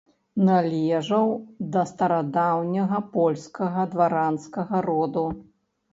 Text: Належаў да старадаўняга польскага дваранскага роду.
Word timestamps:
Належаў 0.47 1.27
да 1.75 1.83
старадаўняга 1.91 3.03
польскага 3.19 3.81
дваранскага 3.93 4.77
роду. 4.91 5.25